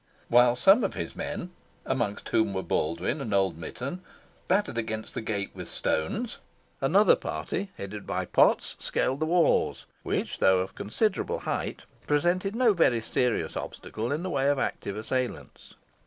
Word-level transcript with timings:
While 0.29 0.55
some 0.55 0.83
of 0.83 0.95
his 0.95 1.15
men, 1.15 1.51
amongst 1.85 2.29
whom 2.29 2.55
were 2.55 2.63
Baldwyn 2.63 3.21
and 3.21 3.35
old 3.35 3.55
Mitton, 3.55 4.01
battered 4.47 4.79
against 4.79 5.13
the 5.13 5.21
gate 5.21 5.51
with 5.53 5.69
stones, 5.69 6.39
another 6.81 7.15
party, 7.15 7.69
headed 7.77 8.07
by 8.07 8.25
Potts, 8.25 8.75
scaled 8.79 9.19
the 9.19 9.27
walls, 9.27 9.85
which, 10.01 10.39
though 10.39 10.57
of 10.57 10.73
considerable 10.73 11.41
height, 11.41 11.83
presented 12.07 12.55
no 12.55 12.73
very 12.73 12.99
serious 13.03 13.55
obstacles 13.55 14.11
in 14.13 14.23
the 14.23 14.31
way 14.31 14.47
of 14.47 14.57
active 14.57 14.95
assailants. 14.97 15.75